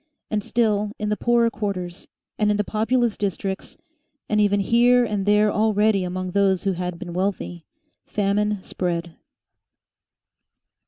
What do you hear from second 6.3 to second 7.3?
those who had been